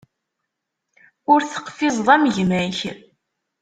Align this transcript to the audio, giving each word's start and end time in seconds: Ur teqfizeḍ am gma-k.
Ur 1.31 1.39
teqfizeḍ 1.43 2.07
am 2.15 2.25
gma-k. 2.35 2.79